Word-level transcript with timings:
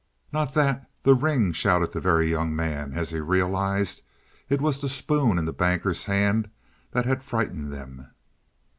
"Not 0.31 0.55
that 0.55 0.89
the 1.03 1.13
ring!" 1.13 1.51
shouted 1.51 1.91
the 1.91 2.01
Very 2.01 2.31
Young 2.31 2.55
Man, 2.55 2.93
as 2.93 3.11
he 3.11 3.19
realized 3.19 4.01
it 4.49 4.59
was 4.59 4.79
the 4.79 4.89
spoon 4.89 5.37
in 5.37 5.45
the 5.45 5.53
Banker's 5.53 6.05
hand 6.05 6.49
that 6.89 7.05
had 7.05 7.21
frightened 7.23 7.71
them. 7.71 8.09